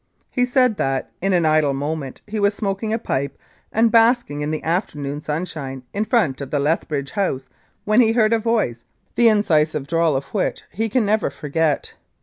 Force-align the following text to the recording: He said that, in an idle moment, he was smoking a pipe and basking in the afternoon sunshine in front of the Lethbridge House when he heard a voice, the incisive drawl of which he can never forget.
He 0.31 0.45
said 0.45 0.77
that, 0.77 1.11
in 1.21 1.31
an 1.31 1.45
idle 1.45 1.75
moment, 1.75 2.21
he 2.25 2.39
was 2.39 2.55
smoking 2.55 2.91
a 2.91 2.97
pipe 2.97 3.37
and 3.71 3.91
basking 3.91 4.41
in 4.41 4.49
the 4.49 4.63
afternoon 4.63 5.21
sunshine 5.21 5.83
in 5.93 6.05
front 6.05 6.41
of 6.41 6.49
the 6.49 6.59
Lethbridge 6.59 7.11
House 7.11 7.49
when 7.85 8.01
he 8.01 8.13
heard 8.13 8.33
a 8.33 8.39
voice, 8.39 8.83
the 9.13 9.27
incisive 9.27 9.85
drawl 9.85 10.15
of 10.15 10.25
which 10.33 10.63
he 10.71 10.89
can 10.89 11.05
never 11.05 11.29
forget. 11.29 11.93